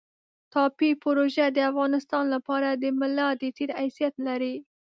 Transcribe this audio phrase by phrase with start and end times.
[0.51, 4.55] ټاپي پروژه د افغانستان لپاره د ملا د تیر حیثیت لري